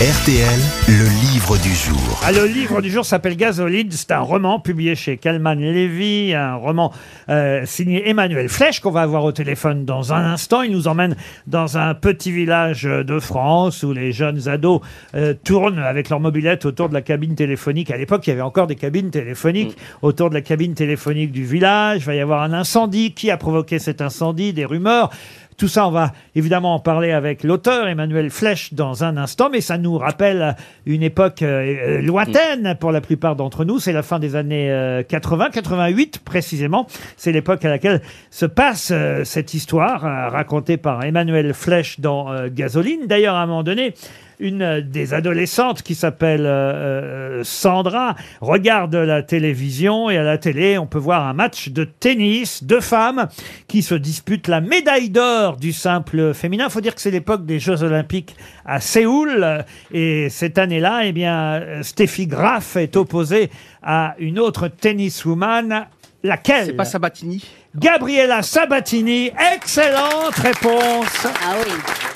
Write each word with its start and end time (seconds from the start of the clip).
RTL, 0.00 0.58
le 0.88 1.04
livre 1.30 1.56
du 1.56 1.72
jour. 1.72 2.20
Ah, 2.24 2.32
le 2.32 2.46
livre 2.46 2.82
du 2.82 2.90
jour 2.90 3.06
s'appelle 3.06 3.36
Gasoline. 3.36 3.92
C'est 3.92 4.10
un 4.10 4.18
roman 4.18 4.58
publié 4.58 4.96
chez 4.96 5.18
Kalman 5.18 5.54
Levy, 5.54 6.34
un 6.34 6.56
roman 6.56 6.92
euh, 7.28 7.64
signé 7.64 8.08
Emmanuel 8.08 8.48
Flèche 8.48 8.80
qu'on 8.80 8.90
va 8.90 9.02
avoir 9.02 9.22
au 9.22 9.30
téléphone 9.30 9.84
dans 9.84 10.12
un 10.12 10.32
instant. 10.32 10.62
Il 10.62 10.72
nous 10.72 10.88
emmène 10.88 11.14
dans 11.46 11.78
un 11.78 11.94
petit 11.94 12.32
village 12.32 12.82
de 12.82 13.20
France 13.20 13.84
où 13.84 13.92
les 13.92 14.10
jeunes 14.10 14.48
ados 14.48 14.80
euh, 15.14 15.32
tournent 15.32 15.78
avec 15.78 16.08
leur 16.08 16.18
mobilette 16.18 16.66
autour 16.66 16.88
de 16.88 16.94
la 16.94 17.02
cabine 17.02 17.36
téléphonique. 17.36 17.92
À 17.92 17.96
l'époque, 17.96 18.26
il 18.26 18.30
y 18.30 18.32
avait 18.32 18.42
encore 18.42 18.66
des 18.66 18.74
cabines 18.74 19.10
téléphoniques 19.10 19.76
autour 20.02 20.28
de 20.28 20.34
la 20.34 20.42
cabine 20.42 20.74
téléphonique 20.74 21.30
du 21.30 21.44
village. 21.44 22.00
Il 22.02 22.06
va 22.06 22.14
y 22.16 22.20
avoir 22.20 22.42
un 22.42 22.52
incendie. 22.52 23.12
Qui 23.12 23.30
a 23.30 23.36
provoqué 23.36 23.78
cet 23.78 24.00
incendie? 24.00 24.52
Des 24.52 24.64
rumeurs. 24.64 25.10
Tout 25.56 25.68
ça, 25.68 25.86
on 25.86 25.90
va 25.90 26.12
évidemment 26.34 26.74
en 26.74 26.80
parler 26.80 27.12
avec 27.12 27.44
l'auteur 27.44 27.86
Emmanuel 27.86 28.30
Flèche 28.30 28.74
dans 28.74 29.04
un 29.04 29.16
instant, 29.16 29.50
mais 29.50 29.60
ça 29.60 29.78
nous 29.78 29.98
rappelle 29.98 30.56
une 30.86 31.02
époque 31.02 31.42
euh, 31.42 31.98
euh, 31.98 32.02
lointaine 32.02 32.76
pour 32.80 32.90
la 32.90 33.00
plupart 33.00 33.36
d'entre 33.36 33.64
nous. 33.64 33.78
C'est 33.78 33.92
la 33.92 34.02
fin 34.02 34.18
des 34.18 34.36
années 34.36 34.70
euh, 34.70 35.02
80, 35.02 35.50
88 35.50 36.20
précisément. 36.24 36.86
C'est 37.16 37.32
l'époque 37.32 37.64
à 37.64 37.68
laquelle 37.68 38.02
se 38.30 38.46
passe 38.46 38.90
euh, 38.92 39.24
cette 39.24 39.54
histoire 39.54 40.04
euh, 40.04 40.28
racontée 40.28 40.76
par 40.76 41.04
Emmanuel 41.04 41.54
Flèche 41.54 42.00
dans 42.00 42.32
euh, 42.32 42.48
Gasoline. 42.52 43.06
D'ailleurs, 43.06 43.34
à 43.34 43.42
un 43.42 43.46
moment 43.46 43.62
donné, 43.62 43.94
une 44.38 44.80
des 44.80 45.14
adolescentes 45.14 45.82
qui 45.82 45.94
s'appelle 45.94 46.46
euh, 46.46 47.40
euh, 47.40 47.44
Sandra 47.44 48.14
regarde 48.40 48.94
la 48.94 49.22
télévision 49.22 50.10
et 50.10 50.16
à 50.16 50.22
la 50.22 50.38
télé 50.38 50.78
on 50.78 50.86
peut 50.86 50.98
voir 50.98 51.26
un 51.26 51.32
match 51.32 51.68
de 51.68 51.84
tennis 51.84 52.64
deux 52.64 52.80
femmes 52.80 53.28
qui 53.68 53.82
se 53.82 53.94
disputent 53.94 54.48
la 54.48 54.60
médaille 54.60 55.10
d'or 55.10 55.56
du 55.56 55.72
simple 55.72 56.34
féminin. 56.34 56.66
Il 56.68 56.72
faut 56.72 56.80
dire 56.80 56.94
que 56.94 57.00
c'est 57.00 57.10
l'époque 57.10 57.46
des 57.46 57.58
Jeux 57.58 57.82
Olympiques 57.82 58.36
à 58.64 58.80
Séoul 58.80 59.64
et 59.92 60.28
cette 60.30 60.58
année-là, 60.58 61.02
eh 61.04 61.12
bien, 61.12 61.62
Steffi 61.82 62.26
Graf 62.26 62.76
est 62.76 62.96
opposée 62.96 63.50
à 63.82 64.14
une 64.18 64.38
autre 64.38 64.68
tenniswoman. 64.68 65.86
Laquelle? 66.22 66.66
C'est 66.66 66.72
pas 66.72 66.86
Sabatini? 66.86 67.44
Gabriela 67.76 68.42
Sabatini. 68.42 69.30
Excellente 69.54 70.34
réponse 70.36 71.26
Ah 71.26 71.56
oui. 71.58 72.13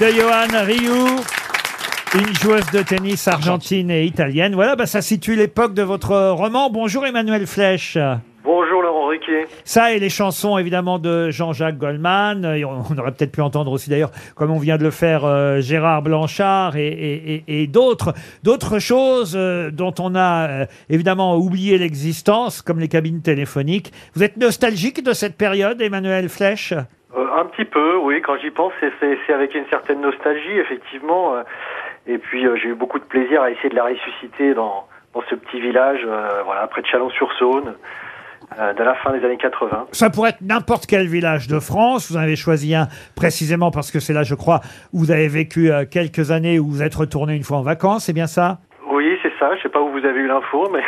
De 0.00 0.06
Johan 0.08 0.64
Rioux. 0.64 1.20
Une 2.14 2.34
joueuse 2.36 2.64
de 2.72 2.82
tennis 2.82 3.26
argentine 3.28 3.90
et 3.90 4.04
italienne. 4.04 4.54
Voilà, 4.54 4.76
bah, 4.76 4.86
ça 4.86 5.02
situe 5.02 5.36
l'époque 5.36 5.74
de 5.74 5.82
votre 5.82 6.30
roman. 6.30 6.70
Bonjour 6.70 7.04
Emmanuel 7.06 7.46
Flèche. 7.46 7.98
Bonjour 8.44 8.80
Laurent 8.80 9.08
Ruquier. 9.08 9.46
Ça 9.64 9.92
et 9.92 9.98
les 9.98 10.08
chansons 10.08 10.56
évidemment 10.56 10.98
de 10.98 11.30
Jean-Jacques 11.30 11.78
Goldman. 11.78 12.44
Et 12.56 12.64
on 12.64 12.84
on 12.90 12.98
aurait 12.98 13.12
peut-être 13.12 13.32
pu 13.32 13.40
entendre 13.42 13.72
aussi 13.72 13.90
d'ailleurs, 13.90 14.12
comme 14.34 14.50
on 14.50 14.58
vient 14.58 14.78
de 14.78 14.84
le 14.84 14.90
faire, 14.92 15.24
euh, 15.24 15.60
Gérard 15.60 16.02
Blanchard 16.02 16.76
et, 16.76 16.86
et- 16.86 17.34
et- 17.48 17.62
et 17.62 17.66
d'autres, 17.66 18.14
d'autres 18.44 18.78
choses 18.78 19.34
euh, 19.36 19.70
dont 19.70 19.94
on 19.98 20.14
a 20.14 20.48
euh, 20.48 20.66
évidemment 20.88 21.36
oublié 21.36 21.76
l'existence, 21.76 22.62
comme 22.62 22.78
les 22.78 22.88
cabines 22.88 23.20
téléphoniques. 23.20 23.92
Vous 24.14 24.22
êtes 24.22 24.36
nostalgique 24.36 25.02
de 25.02 25.12
cette 25.12 25.36
période, 25.36 25.80
Emmanuel 25.82 26.28
Flèche 26.28 26.72
Euh, 27.16 27.26
un 27.40 27.44
petit 27.46 27.64
peu, 27.64 27.96
oui, 27.98 28.20
quand 28.22 28.36
j'y 28.38 28.50
pense, 28.50 28.72
c'est- 28.80 29.32
avec 29.32 29.54
une 29.54 29.66
certaine 29.70 30.00
nostalgie, 30.00 30.58
effectivement. 30.58 31.34
euh, 31.36 31.42
et 32.06 32.18
puis 32.18 32.46
euh, 32.46 32.56
j'ai 32.56 32.68
eu 32.68 32.74
beaucoup 32.74 32.98
de 32.98 33.04
plaisir 33.04 33.42
à 33.42 33.50
essayer 33.50 33.68
de 33.70 33.74
la 33.74 33.84
ressusciter 33.84 34.54
dans, 34.54 34.86
dans 35.14 35.22
ce 35.30 35.34
petit 35.34 35.60
village, 35.60 36.00
euh, 36.06 36.42
voilà, 36.44 36.66
près 36.68 36.82
de 36.82 36.86
Chalon-sur-Saône, 36.86 37.74
euh, 38.60 38.72
de 38.74 38.82
la 38.84 38.94
fin 38.96 39.12
des 39.12 39.24
années 39.24 39.38
80. 39.38 39.86
Ça 39.92 40.10
pourrait 40.10 40.30
être 40.30 40.40
n'importe 40.42 40.86
quel 40.86 41.06
village 41.08 41.48
de 41.48 41.58
France. 41.58 42.10
Vous 42.10 42.16
en 42.16 42.20
avez 42.20 42.36
choisi 42.36 42.74
un 42.74 42.86
précisément 43.16 43.70
parce 43.72 43.90
que 43.90 43.98
c'est 43.98 44.12
là, 44.12 44.22
je 44.22 44.34
crois, 44.34 44.60
où 44.92 44.98
vous 45.00 45.10
avez 45.10 45.26
vécu 45.28 45.70
quelques 45.90 46.30
années, 46.30 46.58
où 46.60 46.66
vous 46.68 46.82
êtes 46.82 46.94
retourné 46.94 47.34
une 47.34 47.42
fois 47.42 47.56
en 47.58 47.62
vacances. 47.62 48.04
C'est 48.04 48.12
bien 48.12 48.26
ça? 48.28 48.58
Oui, 48.88 49.18
c'est 49.22 49.32
ça, 49.40 49.56
je 49.56 49.62
sais 49.62 49.68
pas 49.68 49.80
où 49.80 49.85
vous 49.98 50.06
avez 50.06 50.20
eu 50.20 50.26
l'info, 50.26 50.70
mais... 50.72 50.82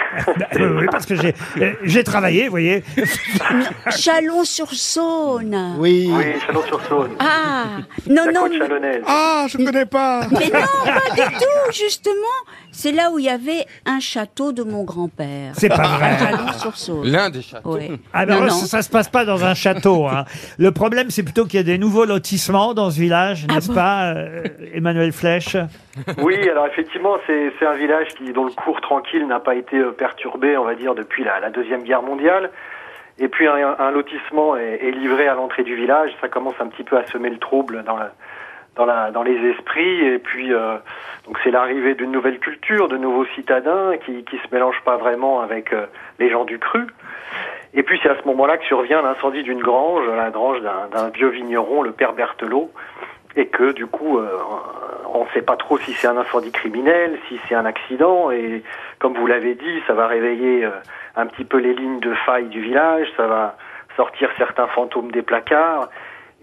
Oui, 0.80 0.86
parce 0.90 1.06
que 1.06 1.14
j'ai 1.14 1.34
j'ai 1.82 2.04
travaillé, 2.04 2.44
vous 2.44 2.50
voyez. 2.50 2.82
Chalon-sur-Saône. 3.90 5.76
Oui. 5.78 6.10
oui, 6.12 6.24
Chalon-sur-Saône. 6.46 7.10
Ah 7.18 7.64
non 8.08 8.24
la 8.26 8.32
non 8.32 8.40
côte 8.42 8.52
mais, 8.52 8.58
chalonnaise. 8.58 9.02
Ah, 9.06 9.46
je 9.48 9.56
connais 9.58 9.86
pas. 9.86 10.22
mais 10.30 10.46
non 10.46 10.66
pas 10.84 11.14
du 11.14 11.34
tout 11.34 11.72
justement. 11.72 12.12
C'est 12.70 12.92
là 12.92 13.10
où 13.10 13.18
il 13.18 13.24
y 13.24 13.28
avait 13.28 13.66
un 13.86 13.98
château 14.00 14.52
de 14.52 14.62
mon 14.62 14.84
grand-père. 14.84 15.52
C'est 15.54 15.68
pas 15.68 15.88
vrai. 15.98 16.18
Chalon-sur-Saône. 16.18 17.06
L'un 17.10 17.30
des 17.30 17.42
châteaux. 17.42 17.76
Oui. 17.76 17.98
Ah 18.12 18.26
ben, 18.26 18.36
Non, 18.36 18.46
non. 18.46 18.50
Ça, 18.50 18.82
se 18.82 18.90
passe 18.90 19.08
pas 19.08 19.24
dans 19.24 19.44
un 19.44 19.54
château. 19.54 20.06
hein. 20.06 20.24
Le 20.58 20.70
problème, 20.70 21.10
c'est 21.10 21.22
plutôt 21.22 21.44
qu'il 21.44 21.54
y 21.56 21.60
a 21.60 21.64
des 21.64 21.78
nouveaux 21.78 22.04
lotissements 22.04 22.74
dans 22.74 22.90
ce 22.90 23.00
village, 23.00 23.46
Ah 23.48 23.54
n'est-ce 23.54 23.68
bon 23.68 23.74
pas, 23.74 24.12
euh, 24.14 24.42
Emmanuel 24.74 25.12
Flèche? 25.12 25.56
Oui, 26.18 26.36
alors 26.48 26.66
effectivement, 26.66 27.16
c'est 27.26 27.52
c'est 27.58 27.66
un 27.66 27.74
village 27.74 28.06
qui, 28.16 28.32
dont 28.32 28.44
le 28.44 28.52
cours 28.52 28.80
tranquille 28.98 29.26
n'a 29.26 29.38
pas 29.38 29.54
été 29.54 29.76
euh, 29.76 29.92
perturbé, 29.92 30.56
on 30.56 30.64
va 30.64 30.74
dire, 30.74 30.94
depuis 30.94 31.22
la, 31.22 31.50
Deuxième 31.50 31.82
Guerre 31.82 32.02
mondiale. 32.02 32.50
Et 33.20 33.28
puis 33.28 33.46
un, 33.46 33.90
lotissement 33.90 34.56
est, 34.56 34.90
livré 34.92 35.26
à 35.26 35.34
l'entrée 35.34 35.64
du 35.64 35.74
village. 35.74 36.10
Ça 36.20 36.28
commence 36.28 36.54
un 36.60 36.66
petit 36.66 36.84
peu 36.84 36.96
à 36.96 37.04
semer 37.06 37.30
le 37.30 37.38
trouble 37.38 37.84
dans, 38.76 39.22
les 39.22 39.50
esprits. 39.50 40.06
Et 40.06 40.18
puis, 40.18 40.52
euh, 40.52 40.76
donc 41.26 41.36
c'est 41.42 41.50
l'arrivée 41.50 41.94
d'une 41.94 42.12
nouvelle 42.12 42.38
culture, 42.38 42.86
de 42.86 42.96
nouveaux 42.96 43.26
citadins 43.34 43.96
qui 44.04 44.22
qui 44.24 44.38
se 44.38 44.54
mélangent 44.54 44.82
pas 44.84 44.96
vraiment 44.96 45.40
avec 45.40 45.72
euh, 45.72 45.86
les 46.20 46.30
gens 46.30 46.44
du 46.44 46.60
cru. 46.60 46.86
Et 47.74 47.82
puis 47.82 47.98
c'est 48.02 48.08
à 48.08 48.16
ce 48.20 48.26
moment-là 48.26 48.56
que 48.56 48.64
survient 48.66 49.02
l'incendie 49.02 49.42
d'une 49.42 49.62
grange, 49.62 50.06
la 50.16 50.30
grange 50.30 50.60
d'un 50.62 51.08
vieux 51.10 51.28
vigneron, 51.28 51.82
le 51.82 51.92
père 51.92 52.12
Berthelot, 52.12 52.70
et 53.34 53.46
que 53.46 53.72
du 53.72 53.86
coup, 53.86 54.20
on 55.14 55.24
ne 55.24 55.30
sait 55.30 55.42
pas 55.42 55.56
trop 55.56 55.78
si 55.78 55.92
c'est 55.94 56.06
un 56.06 56.16
incendie 56.16 56.52
criminel, 56.52 57.18
si 57.28 57.38
c'est 57.48 57.54
un 57.54 57.64
accident, 57.64 58.30
et 58.30 58.62
comme 58.98 59.14
vous 59.14 59.26
l'avez 59.26 59.54
dit, 59.54 59.82
ça 59.86 59.94
va 59.94 60.06
réveiller 60.06 60.64
euh, 60.64 60.70
un 61.16 61.26
petit 61.26 61.44
peu 61.44 61.58
les 61.58 61.74
lignes 61.74 62.00
de 62.00 62.14
faille 62.26 62.46
du 62.46 62.60
village, 62.60 63.08
ça 63.16 63.26
va 63.26 63.56
sortir 63.96 64.30
certains 64.38 64.66
fantômes 64.68 65.10
des 65.10 65.22
placards, 65.22 65.88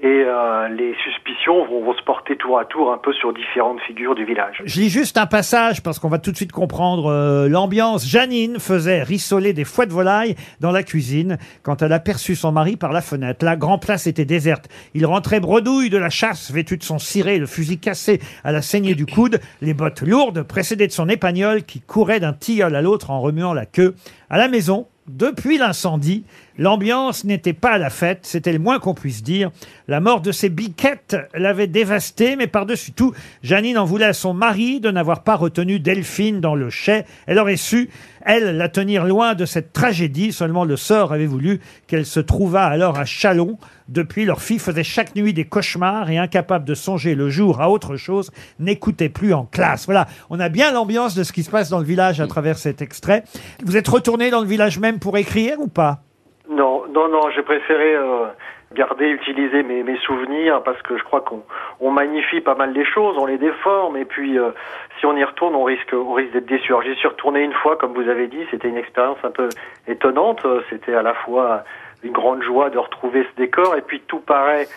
et 0.01 0.07
euh, 0.07 0.67
les 0.67 0.93
suspicions 1.03 1.65
vont, 1.65 1.83
vont 1.83 1.95
se 1.95 2.03
porter 2.03 2.35
tour 2.35 2.59
à 2.59 2.65
tour 2.65 2.91
un 2.91 2.97
peu 2.97 3.13
sur 3.13 3.33
différentes 3.33 3.79
figures 3.87 4.13
du 4.13 4.25
village. 4.25 4.61
Je 4.65 4.81
lis 4.81 4.89
juste 4.89 5.17
un 5.17 5.25
passage 5.25 5.81
parce 5.81 5.99
qu'on 5.99 6.09
va 6.09 6.19
tout 6.19 6.31
de 6.31 6.35
suite 6.35 6.51
comprendre 6.51 7.09
euh, 7.09 7.47
l'ambiance. 7.47 8.05
Janine 8.05 8.59
faisait 8.59 9.03
rissoler 9.03 9.53
des 9.53 9.63
foies 9.63 9.85
de 9.85 9.93
volaille 9.93 10.35
dans 10.59 10.71
la 10.71 10.83
cuisine 10.83 11.37
quand 11.63 11.81
elle 11.81 11.93
aperçut 11.93 12.35
son 12.35 12.51
mari 12.51 12.75
par 12.75 12.91
la 12.91 13.01
fenêtre. 13.01 13.45
La 13.45 13.55
grand 13.55 13.79
place 13.79 14.05
était 14.05 14.25
déserte. 14.25 14.67
Il 14.93 15.05
rentrait 15.05 15.39
bredouille 15.39 15.89
de 15.89 15.97
la 15.97 16.09
chasse, 16.09 16.51
vêtu 16.51 16.75
de 16.77 16.83
son 16.83 16.99
ciré, 16.99 17.37
le 17.37 17.45
fusil 17.45 17.79
cassé 17.79 18.19
à 18.43 18.51
la 18.51 18.61
saignée 18.61 18.95
du 18.95 19.05
coude, 19.05 19.39
les 19.61 19.73
bottes 19.73 20.01
lourdes, 20.01 20.43
précédées 20.43 20.87
de 20.87 20.91
son 20.91 21.07
épagnol 21.07 21.63
qui 21.63 21.79
courait 21.79 22.19
d'un 22.19 22.33
tilleul 22.33 22.75
à 22.75 22.81
l'autre 22.81 23.11
en 23.11 23.21
remuant 23.21 23.53
la 23.53 23.65
queue. 23.65 23.95
À 24.29 24.37
la 24.37 24.49
maison, 24.49 24.87
depuis 25.07 25.57
l'incendie, 25.57 26.25
l'ambiance 26.57 27.23
n'était 27.23 27.53
pas 27.53 27.71
à 27.71 27.77
la 27.77 27.89
fête, 27.89 28.19
c'était 28.23 28.53
le 28.53 28.59
moins 28.59 28.79
qu'on 28.79 28.93
puisse 28.93 29.23
dire. 29.23 29.51
La 29.87 29.99
mort 29.99 30.21
de 30.21 30.31
ses 30.31 30.49
biquettes 30.49 31.17
l'avait 31.33 31.67
dévastée, 31.67 32.35
mais 32.35 32.47
par-dessus 32.47 32.91
tout, 32.91 33.13
Janine 33.43 33.77
en 33.77 33.85
voulait 33.85 34.05
à 34.05 34.13
son 34.13 34.33
mari 34.33 34.79
de 34.79 34.91
n'avoir 34.91 35.23
pas 35.23 35.35
retenu 35.35 35.79
Delphine 35.79 36.41
dans 36.41 36.55
le 36.55 36.69
chai. 36.69 37.05
Elle 37.27 37.39
aurait 37.39 37.57
su, 37.57 37.89
elle, 38.21 38.57
la 38.57 38.69
tenir 38.69 39.05
loin 39.05 39.35
de 39.35 39.45
cette 39.45 39.71
tragédie, 39.71 40.31
seulement 40.31 40.65
le 40.65 40.77
sort 40.77 41.13
avait 41.13 41.27
voulu 41.27 41.61
qu'elle 41.87 42.05
se 42.05 42.19
trouvât 42.19 42.65
alors 42.65 42.97
à 42.97 43.05
Chalon. 43.05 43.57
Depuis, 43.87 44.25
leur 44.25 44.41
fille 44.41 44.57
faisait 44.57 44.83
chaque 44.83 45.15
nuit 45.15 45.33
des 45.33 45.45
cauchemars 45.45 46.09
et 46.09 46.17
incapable 46.17 46.65
de 46.65 46.73
songer 46.73 47.13
le 47.13 47.29
jour 47.29 47.61
à 47.61 47.69
autre 47.69 47.97
chose, 47.97 48.31
n'écoutait 48.59 49.09
plus 49.09 49.33
en 49.33 49.45
classe. 49.45 49.85
Voilà, 49.85 50.07
on 50.31 50.39
a 50.39 50.49
bien 50.49 50.71
l'ambiance 50.71 51.13
de 51.13 51.23
ce 51.23 51.31
qui 51.31 51.43
se 51.43 51.51
passe 51.51 51.69
dans 51.69 51.79
le 51.79 51.85
village 51.85 52.19
à 52.19 52.27
travers 52.27 52.57
cet 52.57 52.81
extrait. 52.81 53.23
Vous 53.63 53.77
êtes 53.77 53.87
retourné 53.87 54.31
dans 54.31 54.41
le 54.41 54.47
village 54.47 54.79
même 54.79 54.97
pour 54.97 55.17
écrire 55.17 55.59
ou 55.59 55.67
pas? 55.67 56.01
Non, 56.49 56.83
non, 56.89 57.07
non, 57.07 57.29
j'ai 57.31 57.41
préféré 57.41 57.95
euh, 57.95 58.27
garder, 58.73 59.07
utiliser 59.09 59.63
mes, 59.63 59.83
mes 59.83 59.97
souvenirs 59.97 60.61
parce 60.63 60.81
que 60.83 60.97
je 60.97 61.03
crois 61.03 61.21
qu'on 61.21 61.43
on 61.79 61.89
magnifie 61.91 62.41
pas 62.41 62.55
mal 62.55 62.71
les 62.71 62.85
choses, 62.85 63.15
on 63.17 63.25
les 63.25 63.37
déforme 63.37 63.97
et 63.97 64.05
puis 64.05 64.37
euh, 64.37 64.51
si 64.99 65.05
on 65.05 65.15
y 65.15 65.23
retourne, 65.23 65.55
on 65.55 65.63
risque, 65.63 65.93
on 65.93 66.13
risque 66.13 66.33
d'être 66.33 66.45
déçu. 66.45 66.71
Alors 66.71 66.83
j'y 66.83 66.95
suis 66.95 67.07
retourné 67.07 67.41
une 67.41 67.53
fois, 67.53 67.77
comme 67.77 67.93
vous 67.93 68.07
avez 68.09 68.27
dit, 68.27 68.45
c'était 68.51 68.67
une 68.67 68.77
expérience 68.77 69.17
un 69.23 69.31
peu 69.31 69.49
étonnante. 69.87 70.45
Euh, 70.45 70.61
C'était 70.69 70.93
à 70.93 71.01
la 71.01 71.13
fois 71.13 71.63
une 72.03 72.11
grande 72.11 72.43
joie 72.43 72.69
de 72.69 72.77
retrouver 72.77 73.25
ce 73.31 73.41
décor 73.41 73.75
et 73.75 73.81
puis 73.81 74.01
tout 74.01 74.19
paraît 74.19 74.67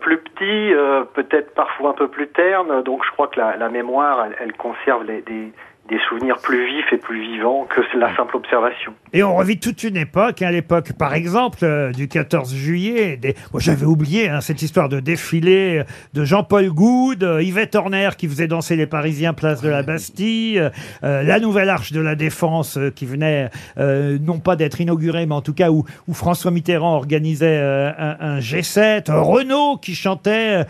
plus 0.00 0.18
petit, 0.18 0.74
euh, 0.74 1.04
peut-être 1.14 1.54
parfois 1.54 1.90
un 1.90 1.94
peu 1.94 2.08
plus 2.08 2.28
terne. 2.28 2.82
Donc 2.82 3.04
je 3.04 3.10
crois 3.10 3.28
que 3.28 3.40
la, 3.40 3.56
la 3.56 3.68
mémoire, 3.68 4.26
elle, 4.26 4.36
elle 4.40 4.52
conserve 4.52 5.04
les, 5.04 5.22
des, 5.22 5.52
des 5.88 5.98
souvenirs 6.08 6.38
plus 6.42 6.66
vifs 6.66 6.92
et 6.92 6.96
plus 6.98 7.20
vivants 7.20 7.66
que 7.68 7.80
la 7.98 8.14
simple 8.16 8.36
observation. 8.36 8.92
Et 9.12 9.22
on 9.22 9.36
revit 9.36 9.58
toute 9.58 9.82
une 9.84 9.96
époque, 9.96 10.42
à 10.42 10.50
l'époque, 10.50 10.92
par 10.98 11.14
exemple, 11.14 11.58
euh, 11.62 11.92
du 11.92 12.08
14 12.08 12.54
juillet. 12.54 13.16
Des... 13.16 13.34
Moi, 13.52 13.60
j'avais 13.60 13.86
oublié 13.86 14.28
hein, 14.28 14.40
cette 14.40 14.62
histoire 14.62 14.88
de 14.88 15.00
défilé 15.00 15.78
euh, 15.78 15.84
de 16.14 16.24
Jean-Paul 16.24 16.68
Goude, 16.70 17.22
euh, 17.24 17.42
Yvette 17.42 17.74
Horner 17.74 18.10
qui 18.18 18.28
faisait 18.28 18.48
danser 18.48 18.76
les 18.76 18.86
Parisiens 18.86 19.32
place 19.32 19.62
de 19.62 19.68
la 19.68 19.82
Bastille, 19.82 20.58
euh, 21.04 21.22
la 21.22 21.40
nouvelle 21.40 21.70
arche 21.70 21.92
de 21.92 22.00
la 22.00 22.14
Défense 22.14 22.78
qui 22.94 23.06
venait 23.06 23.50
euh, 23.78 24.18
non 24.20 24.38
pas 24.40 24.56
d'être 24.56 24.80
inaugurée, 24.80 25.26
mais 25.26 25.34
en 25.34 25.42
tout 25.42 25.54
cas 25.54 25.70
où, 25.70 25.84
où 26.08 26.14
François 26.14 26.50
Mitterrand 26.50 26.96
organisait 26.96 27.58
euh, 27.60 27.90
un, 27.96 28.16
un 28.20 28.38
G7, 28.40 29.10
euh, 29.10 29.20
Renault 29.20 29.78
qui 29.78 29.94
chantait. 29.94 30.64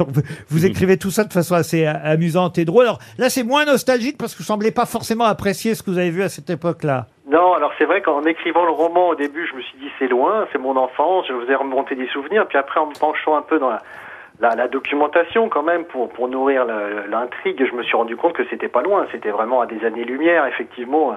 euh, 0.00 0.04
vous 0.48 0.64
écrivez 0.66 0.96
tout 0.96 1.10
ça 1.10 1.24
de 1.24 1.32
façon 1.32 1.54
assez 1.54 1.84
amusante 1.86 2.58
et 2.58 2.64
drôle. 2.64 2.84
Alors 2.84 2.98
là, 3.18 3.28
c'est 3.30 3.42
moins 3.42 3.64
nostalgique 3.64 4.16
parce 4.18 4.32
que 4.32 4.38
vous 4.38 4.44
semblez 4.44 4.61
pas 4.70 4.86
forcément 4.86 5.24
apprécier 5.24 5.74
ce 5.74 5.82
que 5.82 5.90
vous 5.90 5.98
avez 5.98 6.10
vu 6.10 6.22
à 6.22 6.28
cette 6.28 6.50
époque-là. 6.50 7.06
Non, 7.26 7.54
alors 7.54 7.72
c'est 7.78 7.84
vrai 7.84 8.02
qu'en 8.02 8.22
écrivant 8.24 8.64
le 8.64 8.72
roman 8.72 9.08
au 9.08 9.14
début, 9.14 9.46
je 9.46 9.56
me 9.56 9.62
suis 9.62 9.78
dit 9.78 9.90
c'est 9.98 10.08
loin, 10.08 10.46
c'est 10.52 10.58
mon 10.58 10.76
enfance, 10.76 11.26
je 11.28 11.32
vous 11.32 11.50
ai 11.50 11.54
remonté 11.54 11.94
des 11.94 12.08
souvenirs, 12.08 12.46
puis 12.46 12.58
après 12.58 12.80
en 12.80 12.86
me 12.86 12.94
penchant 12.98 13.36
un 13.36 13.42
peu 13.42 13.58
dans 13.58 13.70
la, 13.70 14.54
la, 14.54 14.68
documentation 14.68 15.48
quand 15.48 15.62
même 15.62 15.84
pour, 15.84 16.08
pour 16.10 16.28
nourrir 16.28 16.66
l'intrigue, 17.08 17.64
je 17.64 17.74
me 17.74 17.82
suis 17.82 17.96
rendu 17.96 18.16
compte 18.16 18.34
que 18.34 18.44
c'était 18.50 18.68
pas 18.68 18.82
loin, 18.82 19.06
c'était 19.12 19.30
vraiment 19.30 19.60
à 19.60 19.66
des 19.66 19.84
années-lumière, 19.84 20.46
effectivement, 20.46 21.16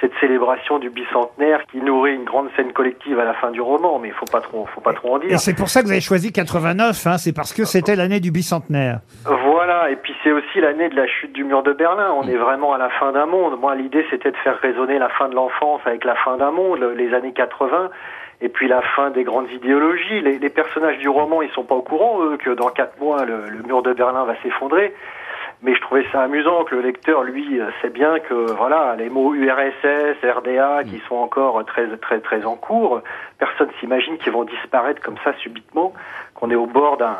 cette 0.00 0.12
célébration 0.20 0.78
du 0.78 0.90
bicentenaire 0.90 1.64
qui 1.70 1.78
nourrit 1.80 2.14
une 2.14 2.24
grande 2.24 2.48
scène 2.56 2.72
collective 2.72 3.18
à 3.18 3.24
la 3.24 3.34
fin 3.34 3.50
du 3.50 3.60
roman, 3.60 3.98
mais 3.98 4.08
il 4.08 4.14
faut 4.14 4.26
pas 4.26 4.40
trop, 4.40 4.66
faut 4.74 4.80
pas 4.80 4.92
trop 4.92 5.14
en 5.14 5.18
dire. 5.18 5.32
Et 5.32 5.38
c'est 5.38 5.54
pour 5.54 5.68
ça 5.68 5.80
que 5.80 5.86
vous 5.86 5.92
avez 5.92 6.00
choisi 6.00 6.32
89, 6.32 7.06
hein, 7.06 7.16
c'est 7.18 7.32
parce 7.34 7.52
que 7.54 7.64
c'était 7.64 7.96
l'année 7.96 8.20
du 8.20 8.30
bicentenaire. 8.30 9.00
Voilà, 9.24 9.90
et 9.90 9.96
puis 9.96 10.14
c'est 10.22 10.32
aussi 10.32 10.60
l'année 10.60 10.88
de 10.88 10.96
la 10.96 11.06
chute 11.06 11.32
du 11.32 11.44
mur 11.44 11.62
de 11.62 11.72
Berlin. 11.72 12.12
On 12.16 12.26
est 12.28 12.36
vraiment 12.36 12.74
à 12.74 12.78
la 12.78 12.90
fin 12.90 13.12
d'un 13.12 13.26
monde. 13.26 13.58
Moi, 13.60 13.74
l'idée, 13.76 14.04
c'était 14.10 14.30
de 14.32 14.36
faire 14.38 14.58
résonner 14.60 14.98
la 14.98 15.08
fin 15.08 15.28
de 15.28 15.34
l'enfance 15.34 15.80
avec 15.86 16.04
la 16.04 16.16
fin 16.16 16.36
d'un 16.36 16.50
monde, 16.50 16.80
le- 16.80 16.92
les 16.94 17.14
années 17.14 17.32
80, 17.32 17.90
et 18.40 18.48
puis 18.48 18.68
la 18.68 18.82
fin 18.82 19.10
des 19.10 19.24
grandes 19.24 19.50
idéologies. 19.50 20.20
Les, 20.20 20.38
les 20.38 20.50
personnages 20.50 20.98
du 20.98 21.08
roman, 21.08 21.40
ils 21.40 21.50
sont 21.50 21.62
pas 21.64 21.76
au 21.76 21.82
courant, 21.82 22.20
eux, 22.22 22.36
que 22.36 22.50
dans 22.50 22.68
quatre 22.68 22.98
mois, 23.00 23.24
le, 23.24 23.48
le 23.48 23.62
mur 23.62 23.82
de 23.82 23.92
Berlin 23.92 24.24
va 24.24 24.34
s'effondrer. 24.42 24.92
Mais 25.64 25.74
je 25.74 25.80
trouvais 25.80 26.04
ça 26.12 26.22
amusant 26.22 26.64
que 26.64 26.74
le 26.74 26.82
lecteur, 26.82 27.22
lui, 27.22 27.58
euh, 27.58 27.70
sait 27.80 27.88
bien 27.88 28.18
que 28.20 28.52
voilà, 28.52 28.96
les 28.98 29.08
mots 29.08 29.34
URSS, 29.34 30.22
RDA, 30.22 30.84
qui 30.84 31.00
sont 31.08 31.16
encore 31.16 31.64
très 31.64 31.86
très 31.96 32.20
très 32.20 32.44
en 32.44 32.54
cours, 32.54 33.00
personne 33.38 33.70
s'imagine 33.80 34.18
qu'ils 34.18 34.32
vont 34.32 34.44
disparaître 34.44 35.00
comme 35.00 35.16
ça 35.24 35.32
subitement, 35.38 35.94
qu'on 36.34 36.50
est 36.50 36.54
au 36.54 36.66
bord 36.66 36.98
d'un 36.98 37.16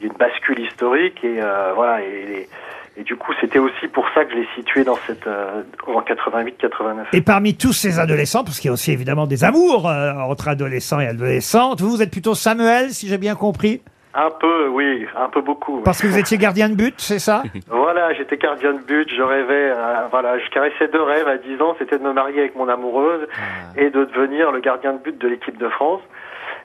d'une 0.00 0.12
bascule 0.14 0.60
historique 0.60 1.22
et 1.22 1.40
euh, 1.40 1.72
voilà 1.74 2.02
et, 2.02 2.48
et, 2.96 3.02
du 3.02 3.16
coup 3.16 3.32
c'était 3.40 3.58
aussi 3.58 3.86
pour 3.88 4.06
ça 4.14 4.24
que 4.24 4.32
je 4.32 4.36
l'ai 4.36 4.48
situé 4.54 4.82
dans 4.84 4.96
cette 5.06 5.26
euh, 5.26 5.62
en 5.86 6.00
88-89. 6.00 7.06
Et 7.12 7.20
parmi 7.20 7.54
tous 7.54 7.72
ces 7.72 7.98
adolescents, 7.98 8.44
parce 8.44 8.58
qu'il 8.58 8.68
y 8.68 8.70
a 8.70 8.72
aussi 8.72 8.92
évidemment 8.92 9.26
des 9.26 9.44
amours 9.44 9.88
euh, 9.88 10.12
entre 10.14 10.48
adolescents 10.48 11.00
et 11.00 11.06
adolescentes, 11.06 11.80
vous, 11.80 11.90
vous 11.90 12.02
êtes 12.02 12.10
plutôt 12.10 12.34
Samuel, 12.34 12.90
si 12.90 13.08
j'ai 13.08 13.18
bien 13.18 13.34
compris, 13.34 13.82
Un 14.12 14.30
peu, 14.30 14.68
oui, 14.68 15.06
un 15.16 15.28
peu 15.28 15.40
beaucoup. 15.40 15.82
parce 15.82 16.02
que 16.02 16.08
vous 16.08 16.18
étiez 16.18 16.36
gardien 16.36 16.68
de 16.68 16.74
but, 16.74 16.94
c'est 16.98 17.20
ça 17.20 17.42
Voilà, 17.68 18.12
j'étais 18.14 18.36
gardien 18.36 18.72
de 18.72 18.80
but, 18.80 19.08
je 19.08 19.22
rêvais, 19.22 19.70
euh, 19.70 20.08
voilà, 20.10 20.38
je 20.38 20.48
caressais 20.50 20.88
deux 20.88 21.02
rêves 21.02 21.28
à 21.28 21.36
10 21.36 21.62
ans, 21.62 21.76
c'était 21.78 21.98
de 21.98 22.02
me 22.02 22.12
marier 22.12 22.40
avec 22.40 22.56
mon 22.56 22.68
amoureuse 22.68 23.28
et 23.76 23.90
de 23.90 24.04
devenir 24.04 24.50
le 24.50 24.60
gardien 24.60 24.94
de 24.94 24.98
but 24.98 25.16
de 25.16 25.28
l'équipe 25.28 25.56
de 25.58 25.68
France. 25.68 26.00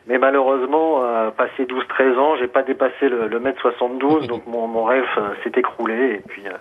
Mais 0.07 0.19
malheureusement, 0.19 1.01
euh, 1.03 1.31
passé 1.31 1.65
12-13 1.65 2.17
ans, 2.19 2.35
j'ai 2.37 2.47
pas 2.47 2.61
dépassé 2.61 3.09
le, 3.09 3.27
le 3.27 3.39
mètre 3.39 3.59
72, 3.61 4.27
donc 4.27 4.45
mon, 4.45 4.67
mon 4.67 4.83
rêve 4.83 5.03
euh, 5.17 5.29
s'est 5.43 5.53
écroulé. 5.55 6.15
Et 6.15 6.21
puis, 6.27 6.43
euh, 6.45 6.51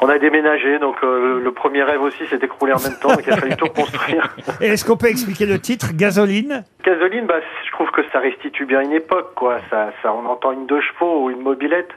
on 0.00 0.08
a 0.08 0.18
déménagé, 0.18 0.78
donc 0.78 0.96
euh, 1.02 1.40
le, 1.40 1.52
premier 1.52 1.82
rêve 1.82 2.02
aussi 2.02 2.26
s'est 2.26 2.38
écroulé 2.42 2.72
en 2.72 2.80
même 2.80 2.98
temps, 3.00 3.08
donc 3.08 3.22
il 3.26 3.32
a 3.32 3.36
fallu 3.36 3.56
tout 3.56 3.66
reconstruire. 3.66 4.36
Et 4.60 4.66
est-ce 4.68 4.84
qu'on 4.84 4.96
peut 4.96 5.08
expliquer 5.08 5.46
le 5.46 5.58
titre, 5.58 5.88
Gasoline? 5.94 6.64
Gasoline, 6.84 7.26
bah, 7.26 7.40
je 7.64 7.70
trouve 7.72 7.90
que 7.90 8.02
ça 8.12 8.20
restitue 8.20 8.64
bien 8.66 8.80
une 8.80 8.92
époque, 8.92 9.34
quoi. 9.34 9.58
Ça, 9.70 9.90
ça, 10.02 10.12
on 10.12 10.26
entend 10.26 10.52
une 10.52 10.66
deux 10.66 10.80
chevaux 10.80 11.24
ou 11.24 11.30
une 11.30 11.42
mobilette. 11.42 11.90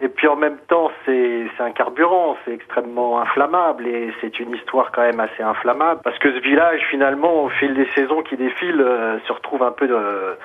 Et 0.00 0.08
puis 0.08 0.26
en 0.26 0.34
même 0.34 0.56
temps, 0.66 0.90
c'est 1.06 1.46
c'est 1.56 1.62
un 1.62 1.70
carburant, 1.70 2.36
c'est 2.44 2.52
extrêmement 2.52 3.20
inflammable 3.20 3.86
et 3.86 4.12
c'est 4.20 4.40
une 4.40 4.52
histoire 4.52 4.90
quand 4.90 5.02
même 5.02 5.20
assez 5.20 5.44
inflammable 5.44 6.00
parce 6.02 6.18
que 6.18 6.32
ce 6.32 6.40
village, 6.40 6.80
finalement, 6.90 7.44
au 7.44 7.48
fil 7.50 7.72
des 7.74 7.86
saisons 7.94 8.22
qui 8.22 8.36
défilent, 8.36 8.80
euh, 8.80 9.20
se 9.28 9.32
retrouve 9.32 9.62
un 9.62 9.70
peu 9.70 9.86
de- 9.86 10.36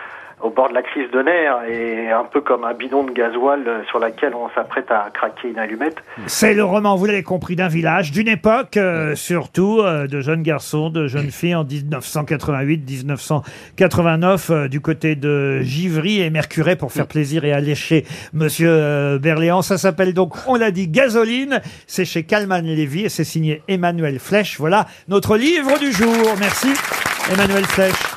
au 0.42 0.50
bord 0.51 0.69
de 0.69 0.75
la 0.75 0.84
crise 0.84 1.10
de 1.12 1.22
nerfs 1.22 1.63
et 1.68 2.12
un 2.12 2.24
peu 2.24 2.39
comme 2.42 2.63
un 2.63 2.74
bidon 2.74 3.04
de 3.04 3.12
gasoil 3.12 3.68
euh, 3.68 3.84
sur 3.89 3.98
laquelle 3.98 4.36
on 4.36 4.50
s'apprête 4.54 4.92
à 4.92 5.10
craquer 5.12 5.50
une 5.50 5.57
allumette. 5.57 5.98
C'est 6.28 6.54
le 6.54 6.63
roman, 6.63 6.95
vous 6.95 7.06
l'avez 7.06 7.24
compris, 7.24 7.56
d'un 7.56 7.68
village, 7.68 8.12
d'une 8.12 8.28
époque, 8.28 8.78
euh, 8.78 9.16
surtout, 9.16 9.80
euh, 9.80 10.06
de 10.06 10.22
jeunes 10.22 10.44
garçons, 10.44 10.92
de 10.92 11.07
jeunes 11.07 11.31
filles 11.31 11.56
en 11.56 11.63
1988-1989, 11.63 14.51
euh, 14.51 14.68
du 14.68 14.80
côté 14.80 15.16
de 15.16 15.62
Givry 15.62 16.22
et 16.22 16.30
Mercuret 16.30 16.75
pour 16.75 16.92
faire 16.92 17.07
plaisir 17.07 17.44
et 17.44 17.51
allécher 17.51 18.06
Monsieur 18.34 18.69
euh, 18.69 19.18
Berléand. 19.18 19.63
Ça 19.63 19.80
s'appelle 19.80 20.13
donc, 20.13 20.36
on 20.48 20.54
l'a 20.56 20.69
dit, 20.69 20.88
Gasoline. 20.88 21.62
C'est 21.88 22.06
chez 22.06 22.22
Calman 22.24 22.62
Lévy 22.62 23.06
et 23.06 23.10
c'est 23.10 23.24
signé 23.24 23.63
Emmanuel 23.68 24.19
Flèche. 24.19 24.60
Voilà 24.60 24.86
notre 25.07 25.36
livre 25.36 25.80
du 25.80 25.92
jour. 25.92 26.13
Merci, 26.39 26.69
Emmanuel 27.34 27.66
Flèche. 27.66 28.17